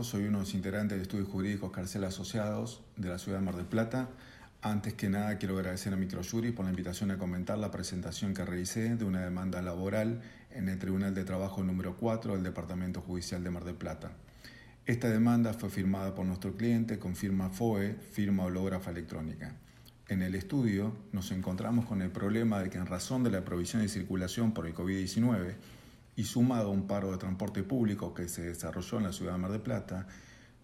[0.00, 3.56] Soy uno de los integrantes de Estudios Jurídicos Carcel Asociados de la ciudad de Mar
[3.56, 4.08] del Plata.
[4.62, 8.42] Antes que nada quiero agradecer a Microjury por la invitación a comentar la presentación que
[8.42, 13.44] realicé de una demanda laboral en el Tribunal de Trabajo número 4 del Departamento Judicial
[13.44, 14.12] de Mar del Plata.
[14.86, 19.54] Esta demanda fue firmada por nuestro cliente con firma FOE, firma hológrafa electrónica.
[20.08, 23.82] En el estudio nos encontramos con el problema de que en razón de la provisión
[23.82, 25.54] de circulación por el COVID-19,
[26.16, 29.38] y sumado a un paro de transporte público que se desarrolló en la ciudad de
[29.38, 30.06] Mar del Plata,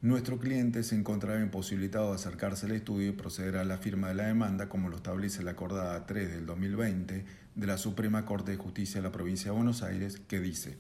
[0.01, 4.15] nuestro cliente se encontraba imposibilitado de acercarse al estudio y proceder a la firma de
[4.15, 7.25] la demanda como lo establece la acordada 3 del 2020
[7.57, 10.77] de la Suprema Corte de Justicia de la Provincia de Buenos Aires, que dice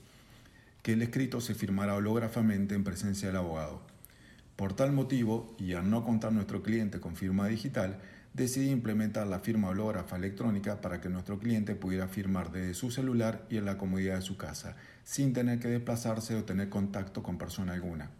[0.83, 3.83] que el escrito se firmará hológrafamente en presencia del abogado.
[4.55, 7.99] Por tal motivo, y al no contar nuestro cliente con firma digital,
[8.39, 13.45] decidí implementar la firma hológrafa electrónica para que nuestro cliente pudiera firmar desde su celular
[13.51, 17.37] y en la comodidad de su casa, sin tener que desplazarse o tener contacto con
[17.37, 18.11] persona alguna.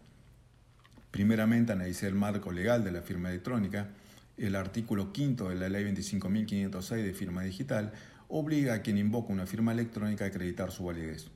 [1.09, 3.87] Primeramente analicé el marco legal de la firma electrónica.
[4.37, 7.93] El artículo 5 de la Ley 25.506 de firma digital
[8.27, 11.27] obliga a quien invoca una firma electrónica a acreditar su validez.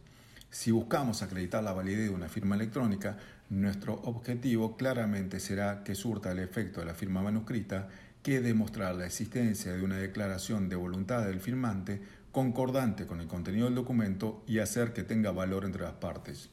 [0.52, 3.18] Si buscamos acreditar la validez de una firma electrónica,
[3.50, 7.90] nuestro objetivo claramente será que surta el efecto de la firma manuscrita
[8.24, 13.66] que demostrar la existencia de una declaración de voluntad del firmante concordante con el contenido
[13.66, 16.50] del documento y hacer que tenga valor entre las partes.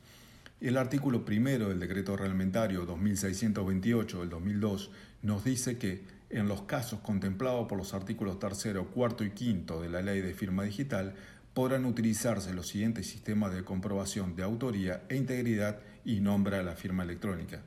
[0.61, 4.91] El artículo primero del decreto reglamentario 2628 del 2002
[5.23, 9.89] nos dice que, en los casos contemplados por los artículos tercero, cuarto y quinto de
[9.89, 11.15] la Ley de Firma Digital,
[11.55, 17.05] podrán utilizarse los siguientes sistemas de comprobación de autoría e integridad y nombra la firma
[17.05, 17.63] electrónica.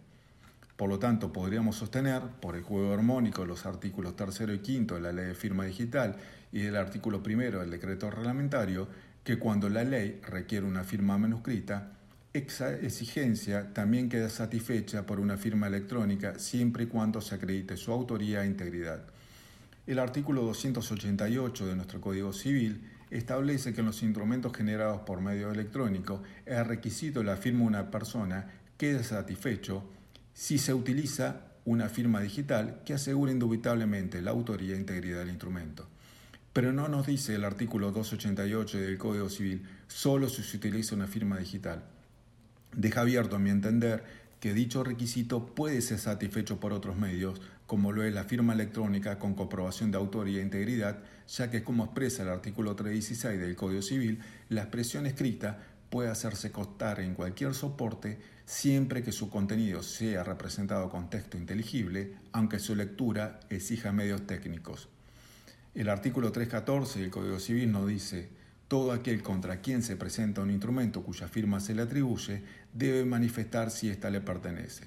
[0.83, 4.95] Por lo tanto, podríamos sostener, por el juego armónico de los artículos tercero y quinto
[4.95, 6.17] de la ley de firma digital
[6.51, 8.89] y del artículo primero del decreto reglamentario,
[9.23, 11.93] que cuando la ley requiere una firma manuscrita,
[12.33, 17.93] esa exigencia también queda satisfecha por una firma electrónica siempre y cuando se acredite su
[17.93, 19.05] autoría e integridad.
[19.87, 25.49] El artículo 288 de nuestro Código Civil establece que en los instrumentos generados por medio
[25.49, 29.85] electrónico el requisito de la firma de una persona queda satisfecho
[30.33, 35.87] si se utiliza una firma digital que asegure indubitablemente la autoría e integridad del instrumento.
[36.51, 41.07] Pero no nos dice el artículo 288 del Código Civil solo si se utiliza una
[41.07, 41.83] firma digital.
[42.75, 44.03] Deja abierto a mi entender
[44.39, 49.17] que dicho requisito puede ser satisfecho por otros medios, como lo es la firma electrónica
[49.17, 53.81] con comprobación de autoría e integridad, ya que como expresa el artículo 316 del Código
[53.81, 55.59] Civil, la expresión escrita
[55.93, 62.15] puede hacerse costar en cualquier soporte siempre que su contenido sea representado con texto inteligible,
[62.31, 64.89] aunque su lectura exija medios técnicos.
[65.75, 68.29] El artículo 314 del Código Civil nos dice,
[68.67, 72.41] todo aquel contra quien se presenta un instrumento cuya firma se le atribuye
[72.73, 74.85] debe manifestar si ésta le pertenece.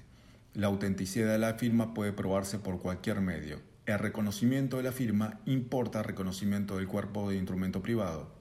[0.55, 3.61] La autenticidad de la firma puede probarse por cualquier medio.
[3.87, 8.36] El reconocimiento de la firma importa reconocimiento del cuerpo de instrumento privado.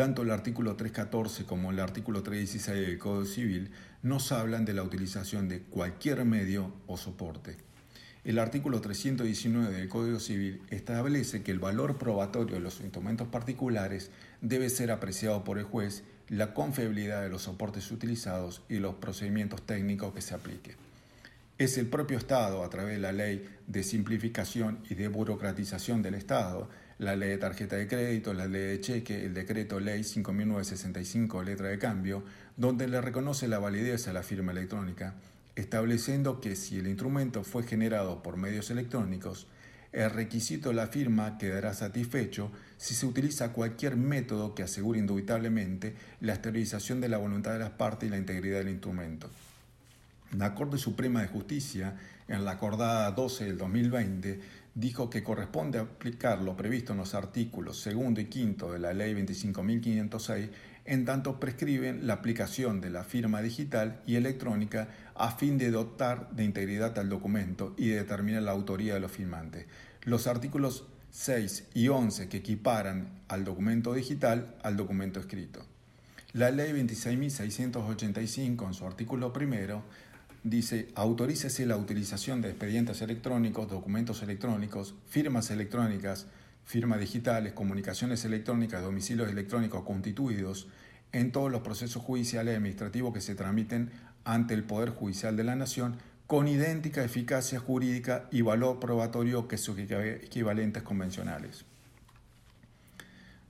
[0.00, 3.70] Tanto el artículo 314 como el artículo 316 del Código Civil
[4.02, 7.58] nos hablan de la utilización de cualquier medio o soporte.
[8.24, 14.10] El artículo 319 del Código Civil establece que el valor probatorio de los instrumentos particulares
[14.40, 19.66] debe ser apreciado por el juez, la confiabilidad de los soportes utilizados y los procedimientos
[19.66, 20.76] técnicos que se apliquen.
[21.58, 26.14] Es el propio Estado, a través de la Ley de Simplificación y de Burocratización del
[26.14, 31.42] Estado, la ley de tarjeta de crédito, la ley de cheque, el decreto ley 5965,
[31.42, 32.22] letra de cambio,
[32.58, 35.14] donde le reconoce la validez a la firma electrónica,
[35.56, 39.46] estableciendo que si el instrumento fue generado por medios electrónicos,
[39.92, 45.94] el requisito de la firma quedará satisfecho si se utiliza cualquier método que asegure indubitablemente
[46.20, 49.30] la esterilización de la voluntad de las partes y la integridad del instrumento.
[50.36, 51.96] La Corte Suprema de Justicia,
[52.28, 54.40] en la acordada 12 del 2020,
[54.80, 59.14] dijo que corresponde aplicar lo previsto en los artículos segundo y quinto de la Ley
[59.14, 60.48] 25.506
[60.86, 66.30] en tanto prescriben la aplicación de la firma digital y electrónica a fin de dotar
[66.30, 69.66] de integridad al documento y de determinar la autoría de los firmantes.
[70.02, 75.60] Los artículos 6 y 11 que equiparan al documento digital al documento escrito.
[76.32, 79.82] La ley 26.685 en su artículo primero
[80.42, 86.26] dice, autorícese la utilización de expedientes electrónicos, documentos electrónicos, firmas electrónicas,
[86.64, 90.68] firmas digitales, comunicaciones electrónicas, domicilios electrónicos constituidos
[91.12, 93.90] en todos los procesos judiciales y administrativos que se tramiten
[94.24, 95.96] ante el Poder Judicial de la Nación
[96.26, 101.64] con idéntica eficacia jurídica y valor probatorio que sus equivalentes convencionales.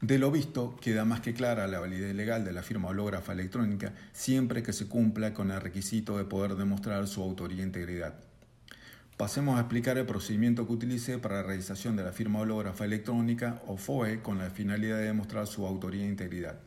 [0.01, 3.93] De lo visto, queda más que clara la validez legal de la firma hológrafa electrónica
[4.15, 8.15] siempre que se cumpla con el requisito de poder demostrar su autoría e integridad.
[9.19, 13.61] Pasemos a explicar el procedimiento que utilicé para la realización de la firma hológrafa electrónica
[13.67, 16.59] o FOE con la finalidad de demostrar su autoría e integridad.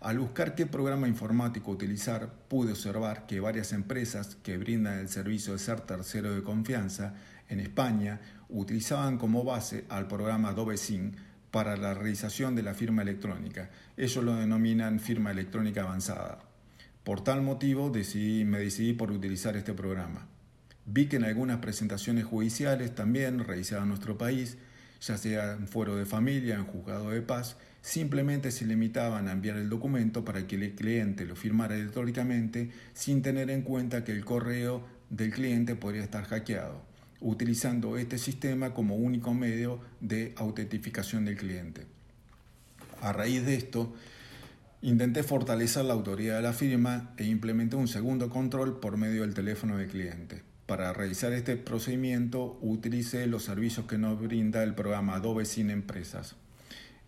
[0.00, 5.52] Al buscar qué programa informático utilizar, pude observar que varias empresas que brindan el servicio
[5.52, 7.12] de ser tercero de confianza
[7.50, 11.14] en España utilizaban como base al programa Adobe Sign
[11.52, 13.70] para la realización de la firma electrónica.
[13.96, 16.40] Ellos lo denominan firma electrónica avanzada.
[17.04, 20.26] Por tal motivo decidí, me decidí por utilizar este programa.
[20.86, 24.56] Vi que en algunas presentaciones judiciales también realizadas en nuestro país,
[25.00, 29.56] ya sea en fuero de familia, en juzgado de paz, simplemente se limitaban a enviar
[29.56, 34.24] el documento para que el cliente lo firmara electrónicamente sin tener en cuenta que el
[34.24, 36.82] correo del cliente podría estar hackeado,
[37.22, 41.86] utilizando este sistema como único medio de autentificación del cliente.
[43.00, 43.94] A raíz de esto,
[44.82, 49.34] intenté fortalecer la autoridad de la firma e implementé un segundo control por medio del
[49.34, 50.42] teléfono del cliente.
[50.66, 56.36] Para realizar este procedimiento utilicé los servicios que nos brinda el programa Adobe Sin Empresas.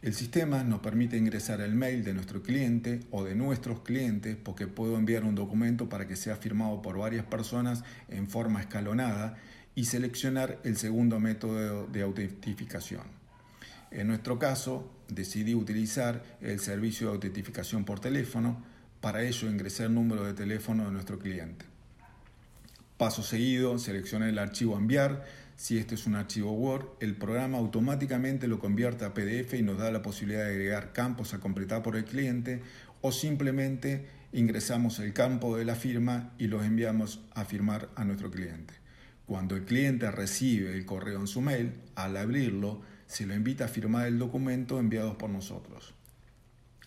[0.03, 4.67] El sistema nos permite ingresar el mail de nuestro cliente o de nuestros clientes porque
[4.67, 9.39] puedo enviar un documento para que sea firmado por varias personas en forma escalonada
[9.75, 13.03] y seleccionar el segundo método de autentificación.
[13.91, 18.62] En nuestro caso, decidí utilizar el servicio de autentificación por teléfono,
[19.00, 21.67] para ello ingresé el número de teléfono de nuestro cliente.
[22.97, 25.25] Paso seguido, seleccioné el archivo enviar.
[25.56, 29.79] Si este es un archivo Word, el programa automáticamente lo convierte a PDF y nos
[29.79, 32.62] da la posibilidad de agregar campos a completar por el cliente
[33.03, 38.31] o simplemente ingresamos el campo de la firma y los enviamos a firmar a nuestro
[38.31, 38.84] cliente.
[39.26, 43.69] Cuando el cliente recibe el correo en su mail, al abrirlo, se lo invita a
[43.69, 45.94] firmar el documento enviado por nosotros.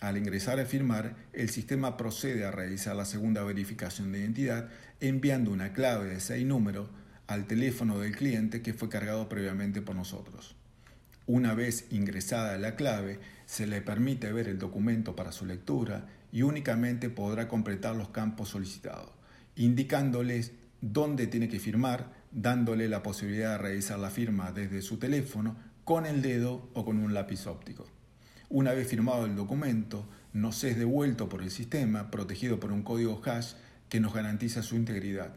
[0.00, 4.68] Al ingresar a firmar, el sistema procede a realizar la segunda verificación de identidad
[5.00, 6.88] enviando una clave de seis números
[7.26, 10.54] al teléfono del cliente que fue cargado previamente por nosotros.
[11.26, 16.42] Una vez ingresada la clave, se le permite ver el documento para su lectura y
[16.42, 19.10] únicamente podrá completar los campos solicitados,
[19.56, 25.56] indicándoles dónde tiene que firmar, dándole la posibilidad de realizar la firma desde su teléfono,
[25.84, 27.86] con el dedo o con un lápiz óptico.
[28.50, 33.20] Una vez firmado el documento, nos es devuelto por el sistema, protegido por un código
[33.24, 33.54] hash
[33.88, 35.32] que nos garantiza su integridad.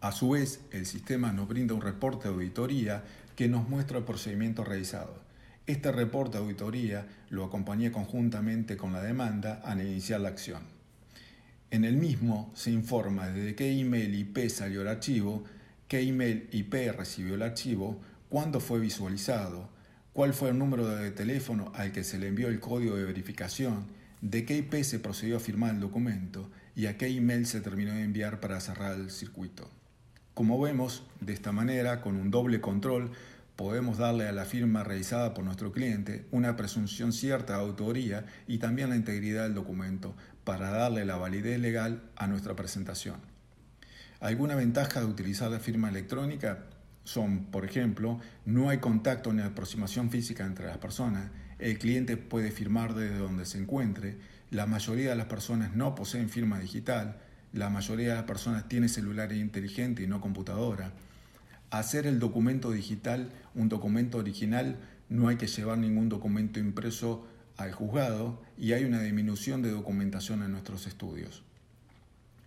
[0.00, 3.04] A su vez, el sistema nos brinda un reporte de auditoría
[3.34, 5.18] que nos muestra el procedimiento realizado.
[5.66, 10.62] Este reporte de auditoría lo acompañé conjuntamente con la demanda al iniciar la acción.
[11.70, 15.44] En el mismo se informa desde qué email IP salió el archivo,
[15.88, 19.68] qué email IP recibió el archivo, cuándo fue visualizado,
[20.12, 23.86] cuál fue el número de teléfono al que se le envió el código de verificación,
[24.20, 27.92] de qué IP se procedió a firmar el documento y a qué email se terminó
[27.92, 29.68] de enviar para cerrar el circuito.
[30.34, 33.10] Como vemos, de esta manera, con un doble control,
[33.56, 38.58] podemos darle a la firma realizada por nuestro cliente una presunción cierta de autoría y
[38.58, 40.14] también la integridad del documento
[40.44, 43.16] para darle la validez legal a nuestra presentación.
[44.20, 46.66] ¿Alguna ventaja de utilizar la firma electrónica?
[47.06, 52.50] son, por ejemplo, no hay contacto ni aproximación física entre las personas, el cliente puede
[52.50, 54.18] firmar desde donde se encuentre,
[54.50, 57.16] la mayoría de las personas no poseen firma digital,
[57.52, 60.92] la mayoría de las personas tiene celular inteligente y no computadora
[61.70, 64.76] hacer el documento digital un documento original,
[65.08, 70.42] no hay que llevar ningún documento impreso al juzgado y hay una disminución de documentación
[70.42, 71.42] en nuestros estudios.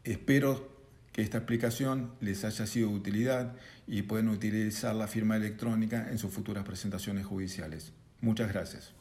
[0.04, 0.70] Espero
[1.12, 3.56] que esta explicación les haya sido de utilidad
[3.88, 7.92] y pueden utilizar la firma electrónica en sus futuras presentaciones judiciales.
[8.22, 8.94] Muchas gracias.